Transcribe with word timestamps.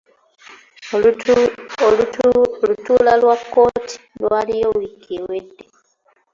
Olutuula 2.63 3.13
lwa 3.21 3.35
kkooti 3.41 3.95
lwaliyo 4.21 4.67
wiiki 4.77 5.11
ewedde. 5.19 5.63